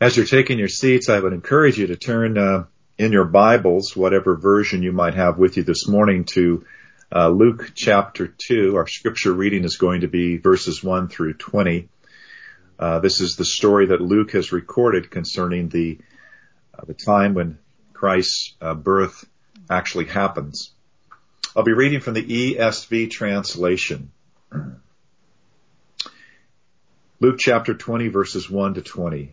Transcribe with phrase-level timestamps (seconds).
[0.00, 2.66] As you're taking your seats, I would encourage you to turn uh,
[2.98, 6.64] in your Bibles, whatever version you might have with you this morning, to
[7.12, 8.76] uh, Luke chapter 2.
[8.76, 11.88] Our scripture reading is going to be verses 1 through 20.
[12.78, 15.98] Uh, this is the story that Luke has recorded concerning the
[16.78, 17.58] uh, the time when
[17.92, 19.24] Christ's uh, birth
[19.68, 20.70] actually happens.
[21.56, 24.12] I'll be reading from the ESV translation.
[27.18, 29.32] Luke chapter 20 verses 1 to 20.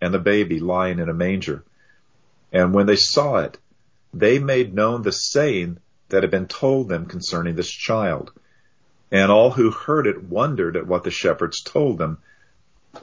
[0.00, 1.64] and the baby lying in a manger.
[2.52, 3.58] And when they saw it,
[4.14, 5.78] they made known the saying
[6.08, 8.32] that had been told them concerning this child.
[9.10, 12.18] And all who heard it wondered at what the shepherds told them.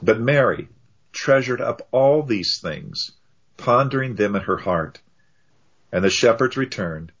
[0.02, 0.68] But Mary
[1.12, 3.12] treasured up all these things,
[3.56, 5.00] pondering them in her heart.
[5.92, 7.12] And the shepherds returned,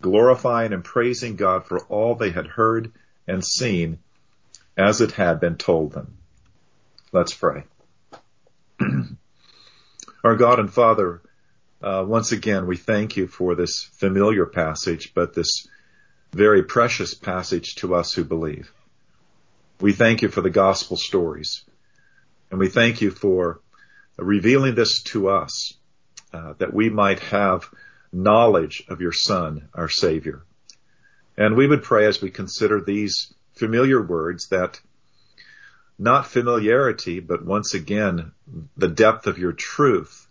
[0.00, 2.92] glorifying and praising God for all they had heard
[3.26, 3.98] and seen
[4.76, 6.16] as it had been told them.
[7.12, 7.64] Let's pray.
[10.26, 11.22] Our God and Father,
[11.80, 15.68] uh, once again, we thank you for this familiar passage, but this
[16.32, 18.72] very precious passage to us who believe.
[19.80, 21.62] We thank you for the gospel stories,
[22.50, 23.60] and we thank you for
[24.16, 25.74] revealing this to us,
[26.32, 27.70] uh, that we might have
[28.12, 30.42] knowledge of your Son, our Savior.
[31.36, 34.80] And we would pray as we consider these familiar words that
[35.98, 38.32] not familiarity, but once again,
[38.76, 40.26] the depth of your truth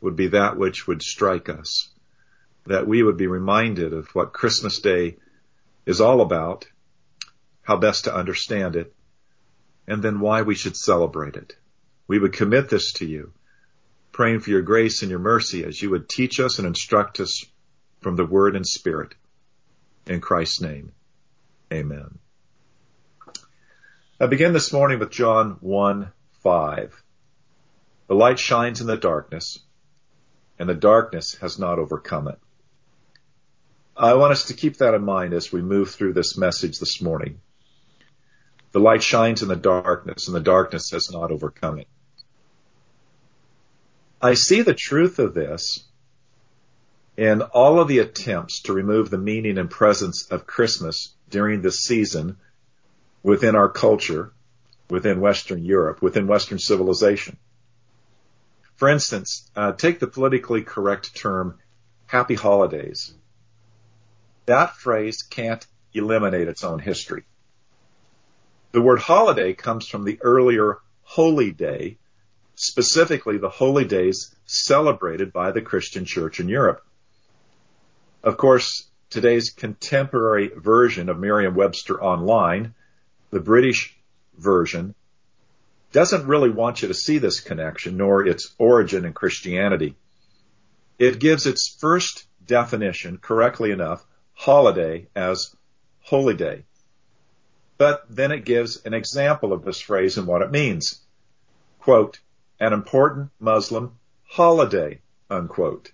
[0.00, 1.88] would be that which would strike us.
[2.66, 5.16] That we would be reminded of what Christmas Day
[5.86, 6.66] is all about,
[7.62, 8.94] how best to understand it,
[9.86, 11.56] and then why we should celebrate it.
[12.06, 13.32] We would commit this to you,
[14.12, 17.44] praying for your grace and your mercy as you would teach us and instruct us
[18.00, 19.14] from the word and spirit.
[20.06, 20.92] In Christ's name,
[21.72, 22.18] amen.
[24.20, 26.10] I begin this morning with John 1
[26.42, 27.02] 5.
[28.08, 29.60] The light shines in the darkness,
[30.58, 32.40] and the darkness has not overcome it.
[33.96, 37.00] I want us to keep that in mind as we move through this message this
[37.00, 37.40] morning.
[38.72, 41.86] The light shines in the darkness, and the darkness has not overcome it.
[44.20, 45.86] I see the truth of this
[47.16, 51.84] in all of the attempts to remove the meaning and presence of Christmas during this
[51.84, 52.36] season
[53.22, 54.32] within our culture,
[54.90, 57.36] within Western Europe, within Western civilization.
[58.76, 61.58] For instance, uh, take the politically correct term
[62.06, 63.12] happy holidays.
[64.46, 67.24] That phrase can't eliminate its own history.
[68.72, 71.98] The word holiday comes from the earlier holy day,
[72.54, 76.82] specifically the holy days celebrated by the Christian church in Europe.
[78.22, 82.74] Of course, today's contemporary version of Merriam-Webster Online
[83.30, 83.96] the British
[84.36, 84.94] version,
[85.92, 89.96] doesn't really want you to see this connection nor its origin in Christianity.
[90.98, 94.04] it gives its first definition, correctly enough,
[94.34, 95.54] holiday as
[96.00, 96.64] holy day.
[97.76, 101.00] But then it gives an example of this phrase and what it means.
[101.78, 102.18] Quote,
[102.58, 103.96] an important Muslim
[104.26, 105.00] holiday,
[105.30, 105.92] unquote.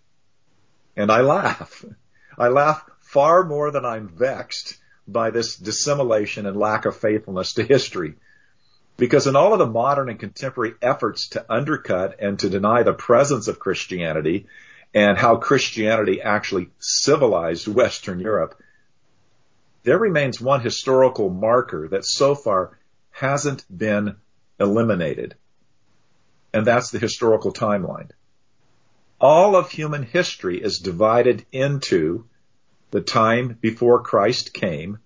[0.96, 1.84] And I laugh.
[2.38, 7.64] I laugh far more than I'm vexed by this dissimulation and lack of faithfulness to
[7.64, 8.14] history.
[8.96, 12.94] Because in all of the modern and contemporary efforts to undercut and to deny the
[12.94, 14.46] presence of Christianity
[14.94, 18.60] and how Christianity actually civilized Western Europe,
[19.82, 22.78] there remains one historical marker that so far
[23.10, 24.16] hasn't been
[24.58, 25.34] eliminated.
[26.52, 28.10] And that's the historical timeline.
[29.20, 32.26] All of human history is divided into
[32.90, 34.98] the time before Christ came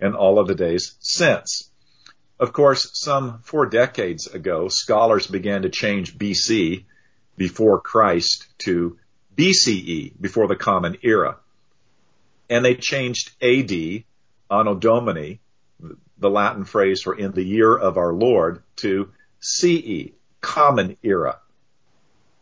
[0.00, 1.70] and all of the days since.
[2.38, 6.84] Of course, some four decades ago, scholars began to change BC,
[7.36, 8.98] before Christ, to
[9.36, 11.38] BCE, before the Common Era.
[12.48, 14.04] And they changed AD,
[14.50, 15.40] Anno Domini,
[16.18, 19.10] the Latin phrase for in the year of our Lord, to
[19.40, 21.38] CE, Common Era.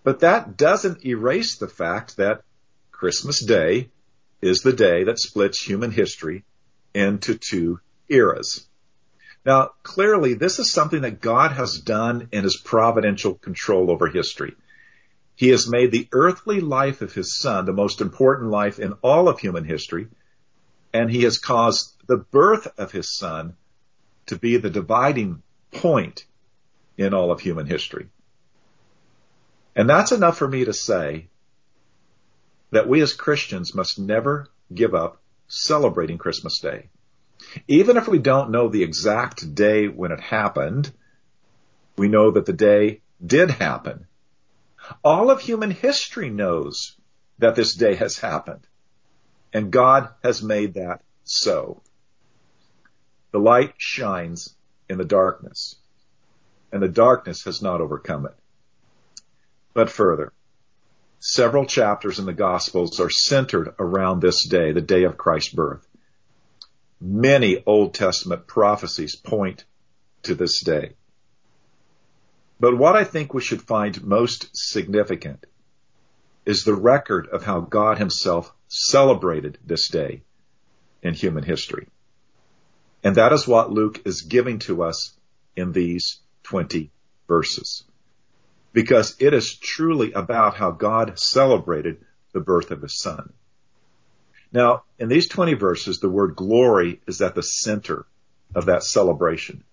[0.04, 2.42] But that doesn't erase the fact that
[2.90, 3.90] Christmas Day
[4.42, 6.44] is the day that splits human history
[6.92, 8.66] into two eras.
[9.46, 14.54] Now, clearly, this is something that God has done in his providential control over history.
[15.34, 19.28] He has made the earthly life of his son the most important life in all
[19.28, 20.08] of human history,
[20.92, 23.56] and he has caused the birth of his son
[24.26, 25.42] to be the dividing
[25.72, 26.26] point
[26.96, 28.08] in all of human history.
[29.74, 31.28] And that's enough for me to say
[32.72, 36.88] that we as Christians must never give up celebrating Christmas Day.
[37.68, 40.90] Even if we don't know the exact day when it happened,
[41.96, 44.06] we know that the day did happen.
[45.04, 46.96] All of human history knows
[47.38, 48.66] that this day has happened.
[49.52, 51.82] And God has made that so.
[53.32, 54.54] The light shines
[54.88, 55.76] in the darkness,
[56.72, 58.34] and the darkness has not overcome it.
[59.74, 60.32] But further,
[61.24, 65.86] several chapters in the Gospels are centered around this day, the day of Christ's birth.
[67.00, 69.64] Many Old Testament prophecies point
[70.24, 70.94] to this day.
[72.58, 75.46] But what I think we should find most significant
[76.44, 80.22] is the record of how God himself celebrated this day
[81.04, 81.86] in human history.
[83.04, 85.14] And that is what Luke is giving to us
[85.54, 86.90] in these 20
[87.28, 87.84] verses.
[88.72, 93.32] Because it is truly about how God celebrated the birth of his son.
[94.52, 98.06] Now, in these 20 verses, the word glory is at the center
[98.54, 99.64] of that celebration.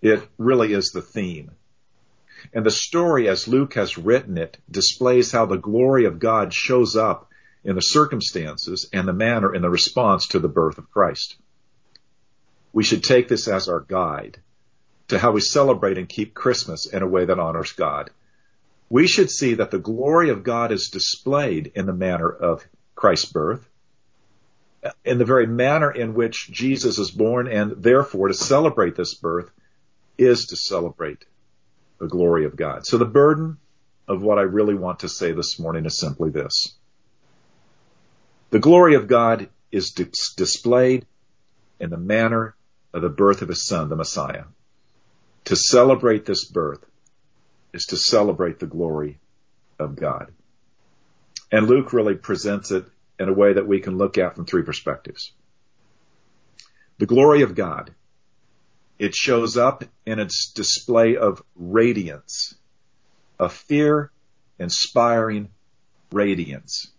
[0.00, 1.50] It really is the theme.
[2.52, 6.96] And the story, as Luke has written it, displays how the glory of God shows
[6.96, 7.30] up
[7.64, 11.36] in the circumstances and the manner in the response to the birth of Christ.
[12.72, 14.38] We should take this as our guide
[15.08, 18.10] to how we celebrate and keep Christmas in a way that honors God.
[18.88, 23.32] We should see that the glory of God is displayed in the manner of Christ's
[23.32, 23.68] birth,
[25.04, 29.50] in the very manner in which Jesus is born, and therefore to celebrate this birth
[30.16, 31.24] is to celebrate
[31.98, 32.86] the glory of God.
[32.86, 33.58] So the burden
[34.06, 36.76] of what I really want to say this morning is simply this.
[38.50, 41.06] The glory of God is dis- displayed
[41.80, 42.54] in the manner
[42.94, 44.44] of the birth of his son, the Messiah.
[45.46, 46.84] To celebrate this birth
[47.76, 49.18] is to celebrate the glory
[49.78, 50.32] of God.
[51.52, 52.86] And Luke really presents it
[53.20, 55.32] in a way that we can look at from three perspectives.
[56.98, 57.94] The glory of God.
[58.98, 62.54] It shows up in its display of radiance,
[63.38, 64.10] a fear
[64.58, 65.50] inspiring
[66.10, 66.90] radiance.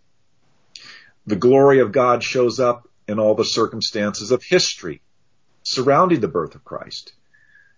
[1.26, 5.00] The glory of God shows up in all the circumstances of history
[5.64, 7.12] surrounding the birth of Christ,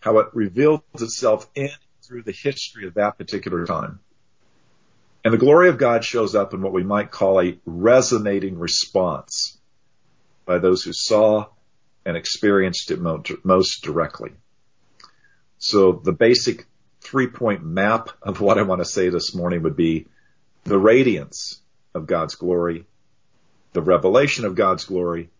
[0.00, 1.70] how it reveals itself in
[2.10, 4.00] through the history of that particular time.
[5.24, 9.56] And the glory of God shows up in what we might call a resonating response
[10.44, 11.46] by those who saw
[12.04, 14.32] and experienced it most directly.
[15.58, 16.66] So the basic
[17.00, 20.08] three point map of what I want to say this morning would be
[20.64, 21.62] the radiance
[21.94, 22.86] of God's glory,
[23.72, 25.30] the revelation of God's glory,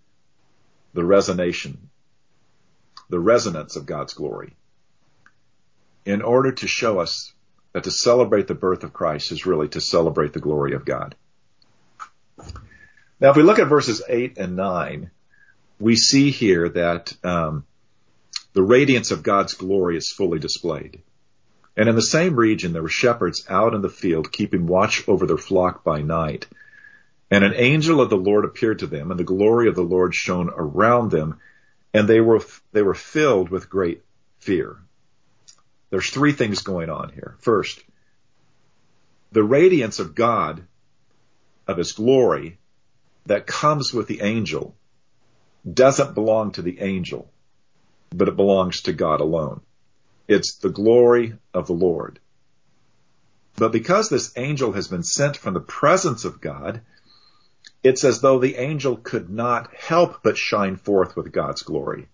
[0.94, 1.78] the resonation,
[3.08, 4.54] the resonance of God's glory
[6.11, 7.33] in order to show us
[7.73, 11.14] that to celebrate the birth of Christ is really to celebrate the glory of God.
[13.21, 15.11] Now, if we look at verses 8 and 9,
[15.79, 17.64] we see here that um,
[18.52, 21.02] the radiance of God's glory is fully displayed.
[21.76, 25.26] And in the same region there were shepherds out in the field keeping watch over
[25.26, 26.47] their flock by night.
[27.31, 30.14] And an angel of the Lord appeared to them, and the glory of the Lord
[30.14, 31.38] shone around them,
[31.95, 32.40] and they were,
[32.73, 34.02] they were filled with great
[34.40, 34.79] fear.
[35.90, 37.37] There's three things going on here.
[37.40, 37.82] First,
[39.32, 40.64] the radiance of God,
[41.66, 42.59] of his glory,
[43.26, 44.75] that comes with the angel,
[45.70, 47.30] doesn't belong to the angel,
[48.11, 49.61] but it belongs to God alone.
[50.26, 52.18] It's the glory of the Lord.
[53.56, 56.82] But because this angel has been sent from the presence of God,
[57.82, 62.09] it's as though the angel could not help but shine forth with God's glory.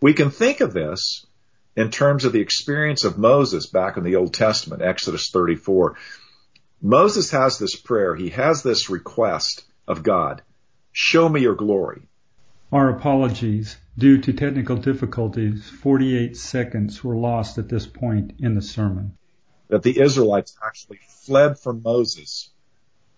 [0.00, 1.24] We can think of this
[1.76, 5.96] in terms of the experience of Moses back in the Old Testament, Exodus 34.
[6.80, 8.14] Moses has this prayer.
[8.14, 10.42] He has this request of God.
[10.92, 12.08] Show me your glory.
[12.72, 13.76] Our apologies.
[13.98, 19.16] Due to technical difficulties, 48 seconds were lost at this point in the sermon.
[19.68, 22.50] That the Israelites actually fled from Moses,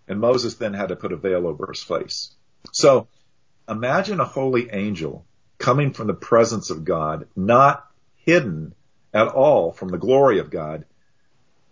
[0.06, 2.34] and Moses then had to put a veil over his face.
[2.72, 3.08] So
[3.68, 5.26] imagine a holy angel
[5.58, 7.87] coming from the presence of God, not
[8.28, 8.74] hidden
[9.14, 10.84] at all from the glory of God,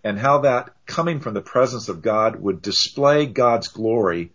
[0.03, 4.31] and how that coming from the presence of God would display God's glory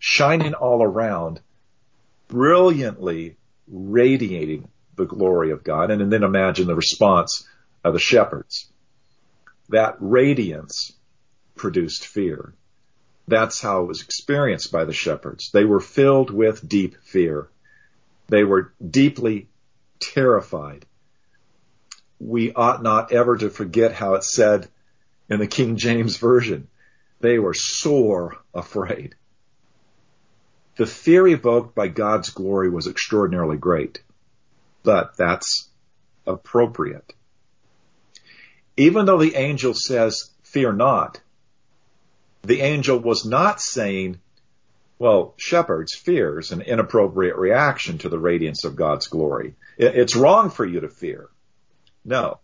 [0.00, 1.40] shining all around,
[2.26, 3.36] brilliantly
[3.68, 5.92] radiating the glory of God.
[5.92, 7.46] And, and then imagine the response
[7.84, 8.68] of the shepherds.
[9.68, 10.92] That radiance
[11.54, 12.54] produced fear.
[13.28, 15.52] That's how it was experienced by the shepherds.
[15.52, 17.48] They were filled with deep fear.
[18.26, 19.46] They were deeply
[20.00, 20.86] terrified.
[22.20, 24.68] We ought not ever to forget how it said
[25.28, 26.68] in the King James Version.
[27.20, 29.14] They were sore afraid.
[30.76, 34.02] The fear evoked by God's glory was extraordinarily great,
[34.82, 35.68] but that's
[36.26, 37.12] appropriate.
[38.76, 41.20] Even though the angel says, fear not,
[42.42, 44.20] the angel was not saying,
[44.98, 49.54] well, shepherds, fear is an inappropriate reaction to the radiance of God's glory.
[49.76, 51.28] It's wrong for you to fear.
[52.04, 52.38] No.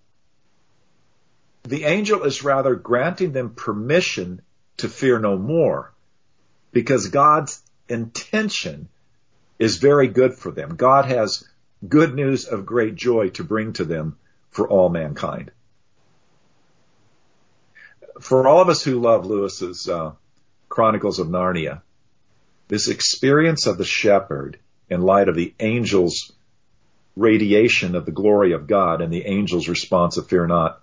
[1.64, 4.42] The angel is rather granting them permission
[4.78, 5.92] to fear no more
[6.72, 8.88] because God's intention
[9.58, 10.76] is very good for them.
[10.76, 11.44] God has
[11.86, 14.16] good news of great joy to bring to them
[14.50, 15.50] for all mankind.
[18.20, 20.12] For all of us who love Lewis's uh,
[20.68, 21.82] Chronicles of Narnia,
[22.68, 24.58] this experience of the shepherd
[24.88, 26.32] in light of the angel's
[27.16, 30.82] radiation of the glory of God and the angel's response of fear not.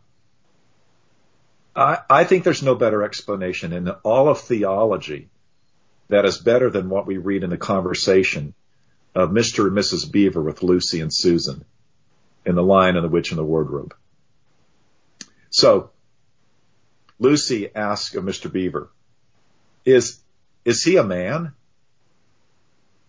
[1.76, 5.30] I, I think there's no better explanation in all of theology
[6.10, 8.54] that is better than what we read in the conversation
[9.16, 9.68] of Mr.
[9.68, 10.12] and Mrs.
[10.12, 11.66] Beaver with Lucy and Susan
[12.46, 13.96] in The Lion and the Witch and the Wardrobe.
[15.50, 15.92] So,
[17.20, 18.52] Lucy asks of Mr.
[18.52, 18.90] Beaver,
[19.86, 20.20] is,
[20.66, 21.54] is he a man?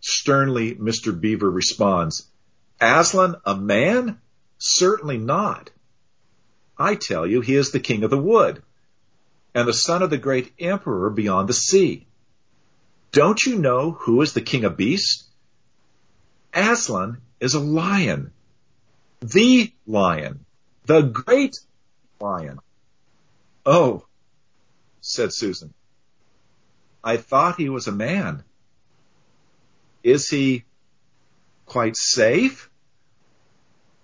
[0.00, 1.18] Sternly, Mr.
[1.18, 2.28] Beaver responds,
[2.80, 4.20] Aslan a man?
[4.58, 5.70] Certainly not.
[6.76, 8.62] I tell you, he is the king of the wood
[9.54, 12.06] and the son of the great emperor beyond the sea.
[13.12, 15.24] Don't you know who is the king of beasts?
[16.52, 18.32] Aslan is a lion.
[19.20, 20.44] The lion.
[20.86, 21.56] The great
[22.20, 22.58] lion.
[23.64, 24.06] Oh,
[25.00, 25.72] said Susan.
[27.02, 28.42] I thought he was a man.
[30.02, 30.64] Is he
[31.74, 32.70] quite safe?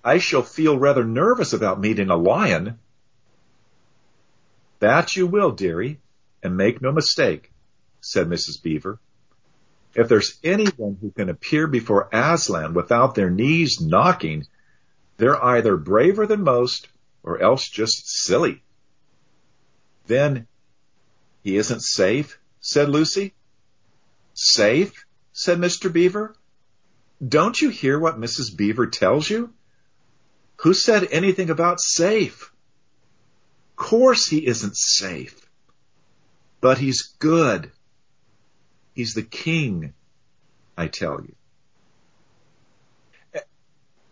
[0.03, 2.81] I shall feel rather nervous about meeting a lion.
[4.81, 6.01] That you will, dearie,
[6.43, 7.53] and make no mistake
[8.01, 8.61] said Mrs.
[8.61, 8.99] Beaver.
[9.95, 14.49] If there's anyone who can appear before Aslan without their knees knocking,
[15.19, 16.89] they're either braver than most
[17.23, 18.65] or else just silly.
[20.09, 20.49] Then
[21.45, 23.33] he isn't safe, said Lucy.
[24.35, 25.93] Safe, said Mr.
[25.93, 26.35] Beaver.
[27.27, 28.57] Don't you hear what Mrs.
[28.57, 29.53] Beaver tells you?
[30.57, 32.53] Who said anything about safe?
[33.71, 35.49] Of course he isn't safe.
[36.61, 37.71] But he's good.
[38.95, 39.95] He's the king,
[40.77, 41.35] I tell you.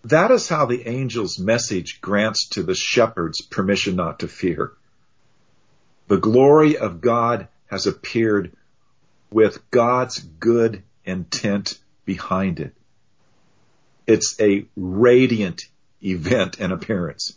[0.05, 4.73] That is how the angel's message grants to the shepherds permission not to fear.
[6.07, 8.57] The glory of God has appeared
[9.31, 12.78] with God's good intent behind it.
[14.09, 15.67] It's a radiant
[16.03, 17.35] event and appearance.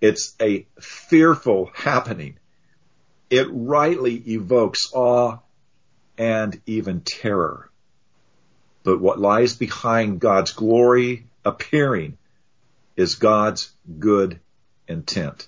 [0.00, 2.38] It's a fearful happening.
[3.30, 5.38] It rightly evokes awe
[6.18, 7.70] and even terror.
[8.82, 12.18] But what lies behind God's glory appearing
[12.96, 14.40] is God's good
[14.88, 15.46] intent.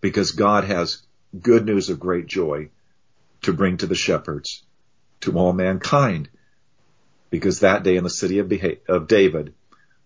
[0.00, 1.02] Because God has
[1.38, 2.70] good news of great joy
[3.42, 4.62] to bring to the shepherds,
[5.20, 6.30] to all mankind.
[7.34, 8.52] Because that day in the city of,
[8.88, 9.54] of David,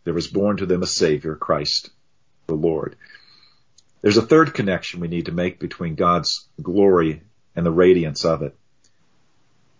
[0.05, 1.91] there was born to them a Savior, Christ
[2.47, 2.97] the Lord.
[4.01, 7.21] There's a third connection we need to make between God's glory
[7.55, 8.57] and the radiance of it.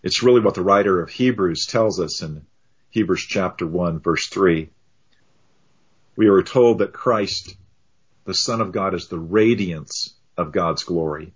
[0.03, 2.45] It's really what the writer of Hebrews tells us in
[2.91, 4.69] Hebrews chapter 1 verse 3.
[6.15, 7.55] We are told that Christ,
[8.25, 11.33] the Son of God, is the radiance of God's glory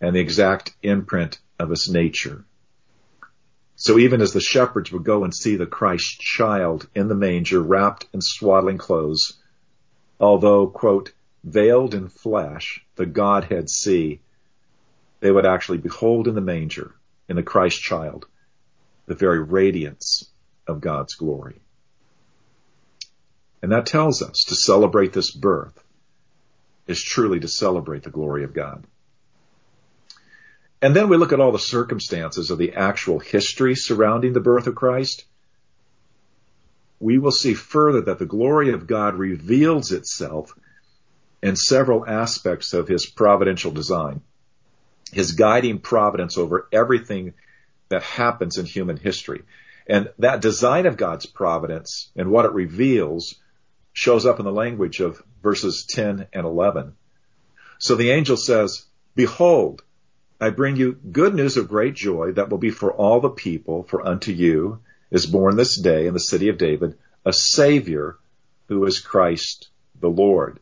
[0.00, 2.44] and the exact imprint of his nature.
[3.76, 7.60] So even as the shepherds would go and see the Christ child in the manger
[7.60, 9.34] wrapped in swaddling clothes,
[10.18, 11.12] although, quote,
[11.44, 14.20] veiled in flesh, the Godhead see,
[15.20, 16.94] they would actually behold in the manger,
[17.28, 18.26] in the Christ child,
[19.04, 20.30] the very radiance
[20.66, 21.60] of God's glory.
[23.62, 25.78] And that tells us to celebrate this birth
[26.86, 28.86] is truly to celebrate the glory of God.
[30.82, 34.66] And then we look at all the circumstances of the actual history surrounding the birth
[34.66, 35.24] of Christ.
[37.00, 40.52] We will see further that the glory of God reveals itself
[41.42, 44.22] in several aspects of his providential design,
[45.12, 47.34] his guiding providence over everything
[47.88, 49.42] that happens in human history.
[49.86, 53.36] And that design of God's providence and what it reveals
[53.92, 56.94] shows up in the language of verses 10 and 11.
[57.78, 59.82] So the angel says, Behold,
[60.40, 63.84] I bring you good news of great joy that will be for all the people,
[63.84, 68.18] for unto you is born this day in the city of David a Savior
[68.68, 69.68] who is Christ
[70.00, 70.60] the Lord.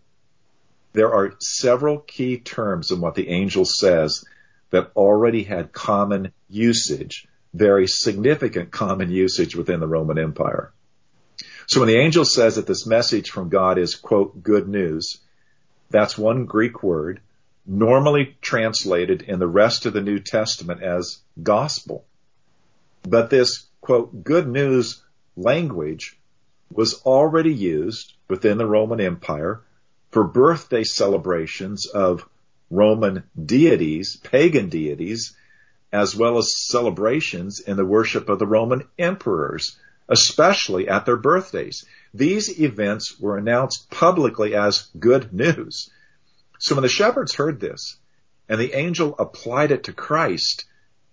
[0.93, 4.25] There are several key terms in what the angel says
[4.71, 10.73] that already had common usage, very significant common usage within the Roman Empire.
[11.67, 15.19] So when the angel says that this message from God is, quote, good news,
[15.91, 17.21] that's one Greek word
[17.67, 22.05] normally translated in the rest of the New Testament as gospel.
[23.03, 25.03] But this, quote, good news
[25.37, 26.19] language
[26.71, 29.63] was already used within the Roman Empire
[30.11, 32.29] for birthday celebrations of
[32.71, 35.37] Roman deities, pagan deities,
[35.93, 41.85] as well as celebrations in the worship of the Roman emperors, especially at their birthdays.
[42.13, 45.91] These events were announced publicly as good news.
[46.65, 47.99] So when the shepherds heard this
[48.49, 50.65] and the angel applied it to Christ,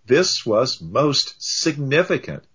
[0.05, 2.45] this was most significant.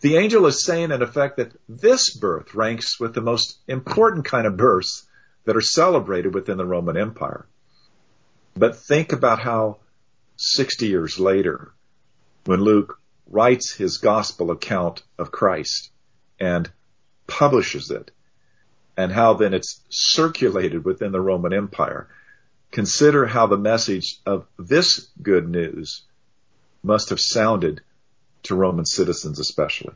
[0.00, 4.46] The angel is saying in effect that this birth ranks with the most important kind
[4.46, 5.08] of births
[5.44, 7.46] that are celebrated within the Roman Empire.
[8.54, 9.78] But think about how
[10.36, 11.72] 60 years later,
[12.44, 15.90] when Luke writes his gospel account of Christ
[16.38, 16.70] and
[17.26, 18.12] publishes it,
[18.96, 22.08] and how then it's circulated within the Roman Empire,
[22.70, 26.02] consider how the message of this good news
[26.82, 27.80] must have sounded
[28.44, 29.94] to Roman citizens especially.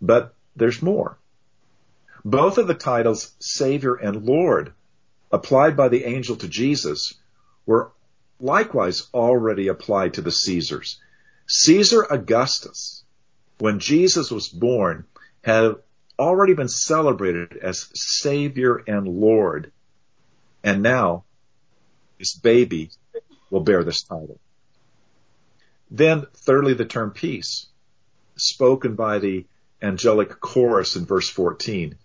[0.00, 1.18] But there's more.
[2.24, 4.72] Both of the titles Savior and Lord
[5.30, 7.14] applied by the angel to Jesus
[7.66, 7.90] were
[8.38, 11.00] likewise already applied to the Caesars.
[11.46, 13.02] Caesar Augustus,
[13.58, 15.04] when Jesus was born,
[15.42, 15.76] had
[16.18, 19.72] already been celebrated as Savior and Lord.
[20.62, 21.24] And now
[22.18, 22.90] this baby
[23.50, 24.38] will bear this title.
[25.90, 27.66] Then thirdly, the term peace
[28.36, 29.46] spoken by the
[29.82, 31.96] angelic chorus in verse 14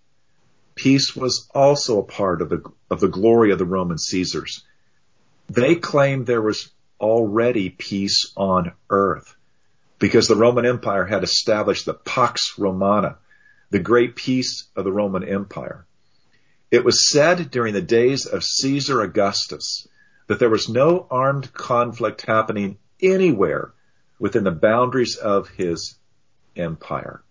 [0.77, 4.63] peace was also a part of the, of the glory of the Roman Caesars.
[5.49, 6.69] They claimed there was
[7.01, 9.35] already peace on earth
[9.99, 13.17] because the Roman Empire had established the Pax Romana,
[13.69, 15.85] the great peace of the Roman Empire.
[16.71, 19.87] It was said during the days of Caesar Augustus
[20.27, 23.73] that there was no armed conflict happening anywhere
[24.19, 25.95] within the boundaries of his
[26.55, 27.23] empire.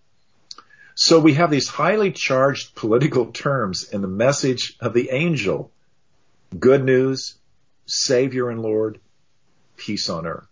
[0.94, 5.70] So we have these highly charged political terms in the message of the angel.
[6.59, 7.35] Good news,
[7.85, 8.99] Savior and Lord,
[9.77, 10.46] peace on earth.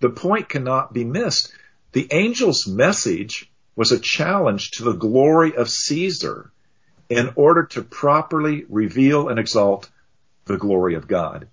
[0.00, 1.52] The point cannot be missed.
[1.92, 6.50] The angel's message was a challenge to the glory of Caesar
[7.08, 9.88] in order to properly reveal and exalt
[10.46, 11.46] the glory of God.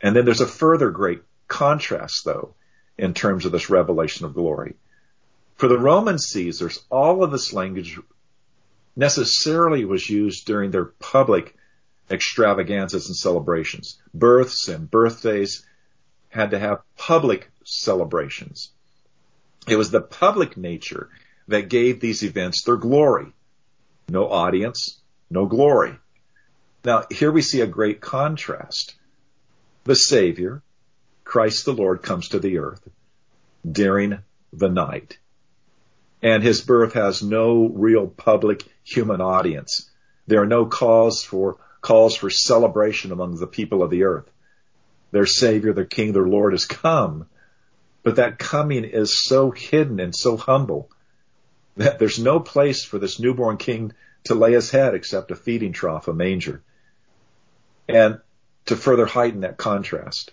[0.00, 2.54] And then there's a further great contrast though
[2.98, 4.74] in terms of this revelation of glory.
[5.56, 7.98] For the Roman Caesars, all of this language
[8.96, 11.54] necessarily was used during their public
[12.10, 14.00] extravaganzas and celebrations.
[14.12, 15.64] Births and birthdays
[16.28, 18.70] had to have public celebrations.
[19.66, 21.10] It was the public nature
[21.48, 23.32] that gave these events their glory.
[24.08, 25.98] No audience, no glory.
[26.84, 28.94] Now, here we see a great contrast.
[29.84, 30.62] The Savior,
[31.24, 32.86] Christ the Lord, comes to the earth
[33.70, 34.18] during
[34.52, 35.18] the night.
[36.22, 39.90] And his birth has no real public human audience.
[40.26, 44.28] There are no calls for calls for celebration among the people of the earth.
[45.12, 47.28] Their Savior, their King, their Lord has come.
[48.02, 50.90] But that coming is so hidden and so humble
[51.78, 53.92] there's no place for this newborn king
[54.24, 56.60] to lay his head except a feeding trough, a manger.
[57.88, 58.20] And
[58.66, 60.32] to further heighten that contrast,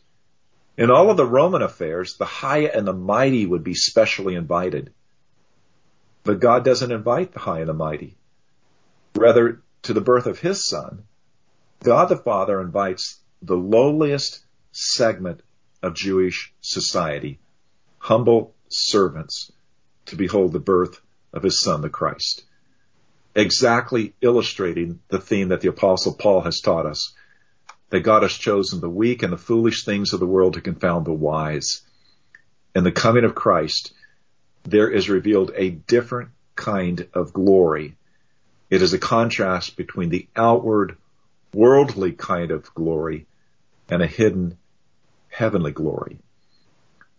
[0.76, 4.92] in all of the Roman affairs, the high and the mighty would be specially invited.
[6.24, 8.18] But God doesn't invite the high and the mighty.
[9.16, 11.04] Rather, to the birth of his son,
[11.84, 15.42] God the Father invites the lowliest segment
[15.84, 17.40] of Jewish society,
[18.00, 19.52] humble servants,
[20.08, 21.00] to behold the birth
[21.36, 22.44] of his son, the Christ.
[23.36, 27.14] Exactly illustrating the theme that the apostle Paul has taught us
[27.90, 31.06] that God has chosen the weak and the foolish things of the world to confound
[31.06, 31.82] the wise.
[32.74, 33.94] In the coming of Christ,
[34.64, 37.96] there is revealed a different kind of glory.
[38.70, 40.98] It is a contrast between the outward,
[41.54, 43.28] worldly kind of glory
[43.90, 44.58] and a hidden,
[45.30, 46.18] heavenly glory.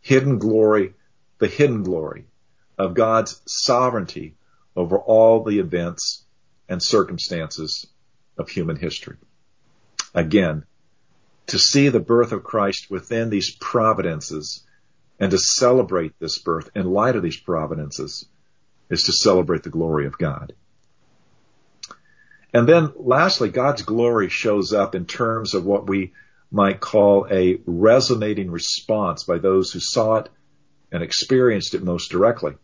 [0.01, 0.95] Hidden glory,
[1.39, 2.25] the hidden glory
[2.79, 4.35] of God's sovereignty
[4.75, 6.25] over all the events
[6.69, 7.87] and circumstances
[8.37, 9.17] of human history.
[10.15, 10.65] Again,
[11.49, 14.65] to see the birth of Christ within these providences
[15.19, 18.27] and to celebrate this birth in light of these providences
[18.91, 20.53] is to celebrate the glory of God.
[22.53, 26.13] And then lastly, God's glory shows up in terms of what we
[26.51, 30.29] might call a resonating response by those who saw it
[30.93, 32.55] and experienced it most directly.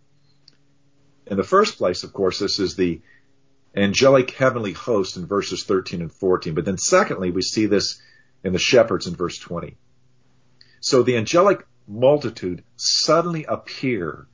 [1.33, 3.01] In the first place, of course, this is the
[3.75, 6.53] angelic heavenly host in verses 13 and 14.
[6.53, 8.03] But then secondly, we see this
[8.45, 9.79] in the shepherds in verse 20.
[10.81, 14.27] So the angelic multitude suddenly appear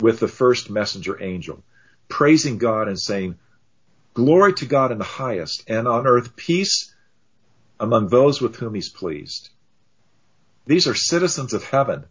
[0.00, 1.64] with the first messenger angel,
[2.10, 3.38] praising God and saying,
[4.12, 6.94] glory to God in the highest and on earth peace
[7.80, 9.48] among those with whom he's pleased.
[10.66, 12.04] These are citizens of heaven.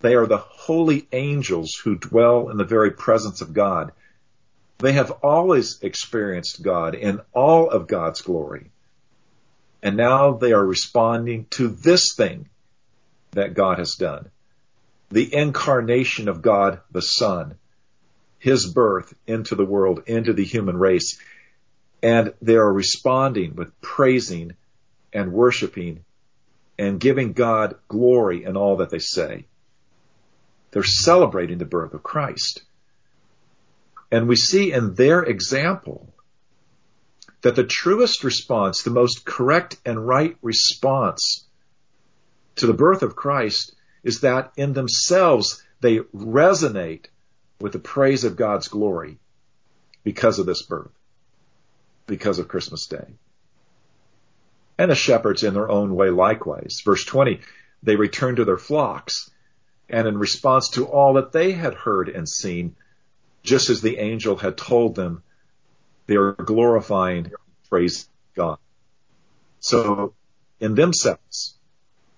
[0.00, 3.92] They are the holy angels who dwell in the very presence of God.
[4.78, 8.70] They have always experienced God in all of God's glory.
[9.82, 12.48] And now they are responding to this thing
[13.32, 14.30] that God has done.
[15.10, 17.56] The incarnation of God the Son,
[18.38, 21.18] His birth into the world, into the human race.
[22.02, 24.56] And they are responding with praising
[25.12, 26.04] and worshiping
[26.78, 29.44] and giving God glory in all that they say.
[30.70, 32.62] They're celebrating the birth of Christ.
[34.10, 36.12] And we see in their example
[37.42, 41.44] that the truest response, the most correct and right response
[42.56, 47.06] to the birth of Christ is that in themselves they resonate
[47.60, 49.18] with the praise of God's glory
[50.04, 50.90] because of this birth,
[52.06, 53.06] because of Christmas Day.
[54.78, 56.80] And the shepherds in their own way likewise.
[56.84, 57.40] Verse 20,
[57.82, 59.30] they return to their flocks
[59.90, 62.76] and in response to all that they had heard and seen,
[63.42, 65.22] just as the angel had told them,
[66.06, 67.32] they are glorifying,
[67.68, 68.58] praise God.
[69.58, 70.14] So
[70.60, 71.54] in themselves,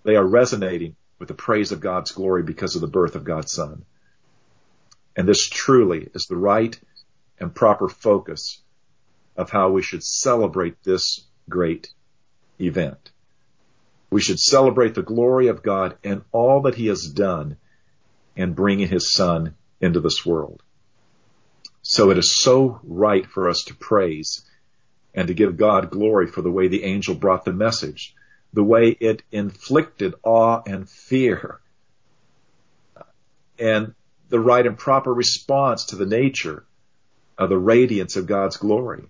[0.04, 3.52] they are resonating with the praise of God's glory because of the birth of God's
[3.52, 3.84] son.
[5.16, 6.78] And this truly is the right
[7.38, 8.60] and proper focus
[9.36, 11.88] of how we should celebrate this great
[12.60, 13.10] event.
[14.10, 17.56] We should celebrate the glory of God and all that he has done
[18.36, 20.62] in bringing his son into this world.
[21.82, 24.44] So it is so right for us to praise
[25.14, 28.14] and to give God glory for the way the angel brought the message,
[28.52, 31.60] the way it inflicted awe and fear,
[33.58, 33.94] and
[34.28, 36.64] the right and proper response to the nature
[37.36, 39.04] of the radiance of God's glory,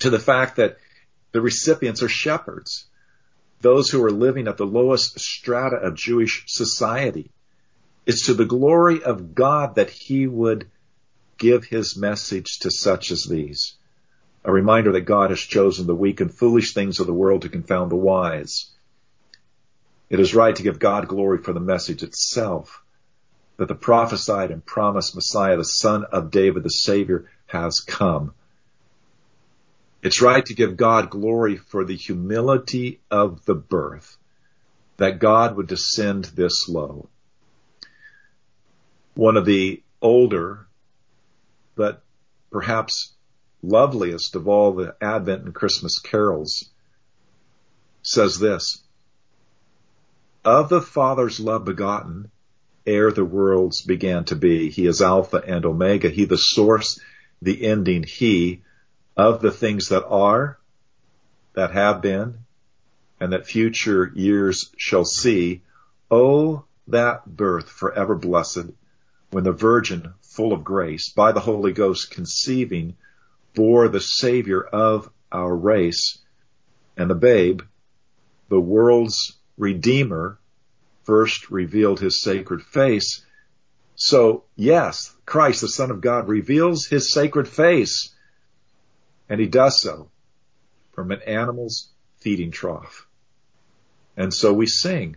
[0.00, 0.76] to the fact that
[1.32, 2.86] the recipients are shepherds,
[3.60, 7.30] those who are living at the lowest strata of Jewish society.
[8.06, 10.70] It's to the glory of God that he would
[11.38, 13.74] give his message to such as these.
[14.44, 17.48] A reminder that God has chosen the weak and foolish things of the world to
[17.48, 18.70] confound the wise.
[20.10, 22.82] It is right to give God glory for the message itself
[23.56, 28.34] that the prophesied and promised Messiah, the son of David, the Savior, has come.
[30.02, 34.18] It's right to give God glory for the humility of the birth,
[34.98, 37.08] that God would descend this low.
[39.14, 40.66] One of the older
[41.76, 42.02] but
[42.50, 43.12] perhaps
[43.62, 46.68] loveliest of all the Advent and Christmas carols,
[48.02, 48.82] says this,
[50.44, 52.30] Of the Father's love begotten,
[52.86, 57.00] ere the worlds began to be, he is Alpha and Omega, he the source,
[57.40, 58.62] the ending, he
[59.16, 60.58] of the things that are,
[61.54, 62.38] that have been,
[63.20, 65.62] and that future years shall see.
[66.10, 68.66] Oh, that birth forever blessed,
[69.34, 72.96] when the Virgin, full of grace, by the Holy Ghost conceiving,
[73.52, 76.20] bore the Savior of our race,
[76.96, 77.62] and the babe,
[78.48, 80.38] the world's Redeemer,
[81.02, 83.26] first revealed his sacred face.
[83.96, 88.14] So, yes, Christ, the Son of God, reveals his sacred face,
[89.28, 90.10] and he does so
[90.92, 91.88] from an animal's
[92.20, 93.08] feeding trough.
[94.16, 95.16] And so we sing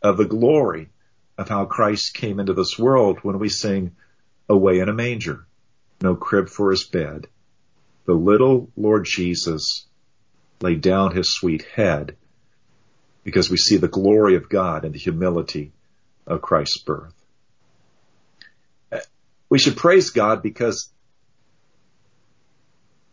[0.00, 0.88] of the glory
[1.40, 3.96] of how Christ came into this world when we sing
[4.46, 5.46] away in a manger,
[6.02, 7.28] no crib for his bed.
[8.04, 9.86] The little Lord Jesus
[10.60, 12.18] laid down his sweet head
[13.24, 15.72] because we see the glory of God and the humility
[16.26, 17.14] of Christ's birth.
[19.48, 20.90] We should praise God because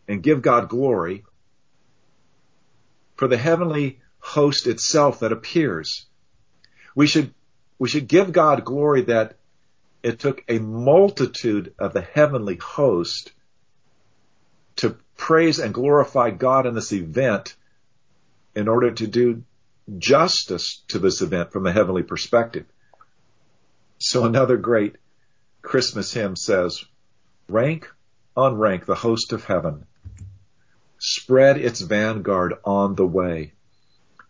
[0.05, 1.23] and give God glory
[3.15, 6.05] for the heavenly host itself that appears.
[6.93, 7.33] We should,
[7.79, 9.35] we should give God glory that
[10.03, 13.31] it took a multitude of the heavenly host
[14.77, 17.55] to praise and glorify God in this event
[18.55, 19.43] in order to do
[19.97, 22.65] justice to this event from a heavenly perspective.
[23.99, 24.95] So another great
[25.61, 26.83] Christmas hymn says,
[27.47, 27.89] rank
[28.35, 29.85] on rank the host of heaven
[30.99, 33.53] spread its vanguard on the way.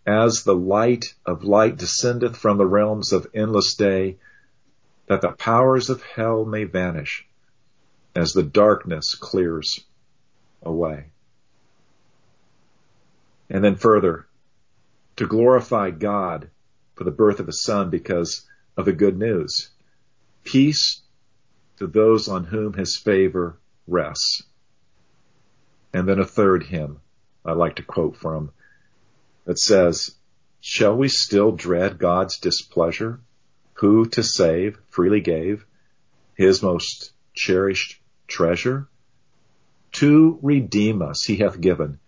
[0.08, 4.18] As the light of light descendeth from the realms of endless day,
[5.08, 7.28] that the powers of hell may vanish
[8.16, 9.84] as the darkness clears
[10.64, 11.08] away.
[13.50, 14.28] And then further,
[15.18, 16.50] to glorify God
[16.96, 19.72] for the birth of His Son because of the good news.
[20.46, 21.02] Peace
[21.80, 24.44] to those on whom His favor rests.
[25.94, 27.02] And then a third hymn
[27.44, 28.52] I like to quote from
[29.48, 30.14] that says,
[30.60, 33.22] Shall we still dread God's displeasure,
[33.76, 35.66] who to save freely gave
[36.36, 38.88] his most cherished treasure?
[39.94, 42.00] To redeem us he hath given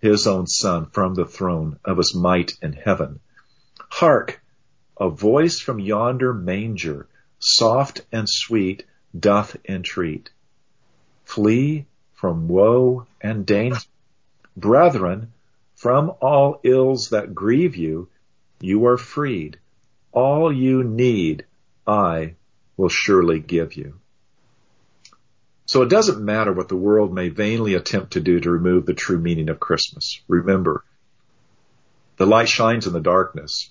[0.00, 3.18] his own son from the throne of his might in heaven.
[3.90, 4.40] Hark!
[4.98, 7.08] A voice from yonder manger,
[7.40, 8.84] soft and sweet,
[9.18, 10.30] doth entreat.
[11.24, 13.80] Flee from woe and danger.
[14.56, 15.32] Brethren,
[15.76, 18.08] from all ills that grieve you,
[18.60, 19.58] you are freed.
[20.10, 21.44] All you need,
[21.86, 22.34] I
[22.76, 24.00] will surely give you.
[25.66, 28.94] So it doesn't matter what the world may vainly attempt to do to remove the
[28.94, 30.22] true meaning of Christmas.
[30.28, 30.82] Remember,
[32.16, 33.70] the light shines in the darkness,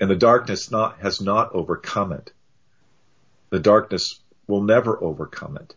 [0.00, 2.32] and the darkness not, has not overcome it.
[3.50, 5.74] The darkness will never overcome it.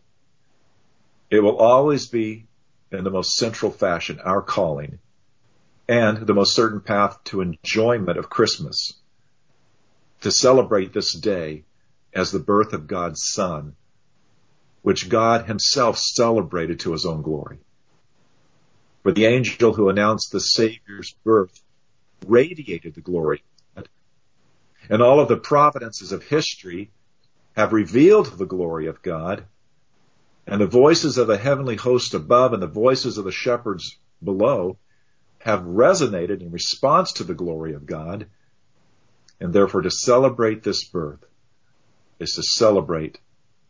[1.28, 2.46] It will always be
[2.90, 4.98] in the most central fashion our calling
[5.90, 8.92] and the most certain path to enjoyment of Christmas
[10.20, 11.64] to celebrate this day
[12.14, 13.74] as the birth of God's son,
[14.82, 17.58] which God himself celebrated to his own glory.
[19.02, 21.60] For the angel who announced the Savior's birth
[22.24, 23.42] radiated the glory.
[24.88, 26.92] And all of the providences of history
[27.56, 29.44] have revealed the glory of God
[30.46, 34.78] and the voices of the heavenly host above and the voices of the shepherds below
[35.40, 38.26] have resonated in response to the glory of God.
[39.40, 41.24] And therefore to celebrate this birth
[42.18, 43.18] is to celebrate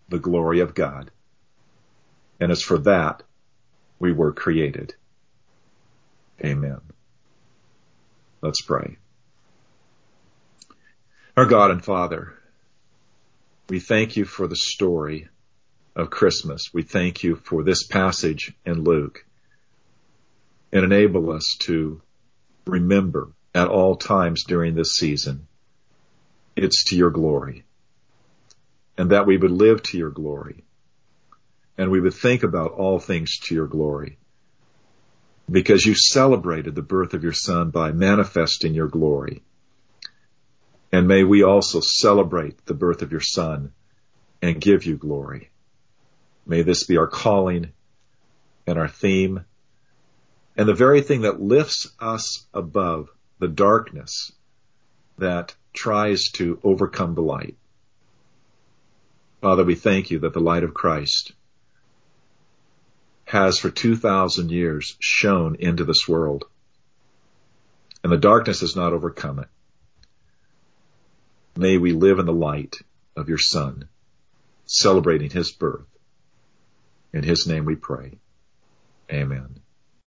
[0.09, 1.11] the glory of God.
[2.40, 3.22] And it's for that
[3.98, 4.94] we were created.
[6.44, 6.80] Amen.
[8.40, 8.96] Let's pray.
[11.37, 12.35] Our God and Father,
[13.68, 15.28] we thank you for the story
[15.94, 16.70] of Christmas.
[16.72, 19.24] We thank you for this passage in Luke
[20.72, 22.00] and enable us to
[22.66, 25.46] remember at all times during this season
[26.56, 27.64] it's to your glory
[28.96, 30.64] and that we would live to your glory
[31.78, 34.18] and we would think about all things to your glory
[35.50, 39.42] because you celebrated the birth of your son by manifesting your glory.
[40.92, 43.72] And may we also celebrate the birth of your son
[44.42, 45.50] and give you glory.
[46.46, 47.72] May this be our calling
[48.66, 49.44] and our theme
[50.61, 54.31] and the very thing that lifts us above the darkness
[55.16, 57.57] that tries to overcome the light.
[59.40, 61.33] Father, we thank you that the light of Christ
[63.25, 66.44] has for 2,000 years shone into this world.
[68.05, 69.49] And the darkness has not overcome it.
[71.57, 72.77] May we live in the light
[73.16, 73.88] of your Son,
[74.66, 75.88] celebrating his birth.
[77.14, 78.18] In his name we pray.
[79.11, 79.61] Amen.